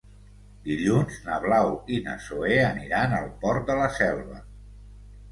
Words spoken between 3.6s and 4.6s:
de la Selva.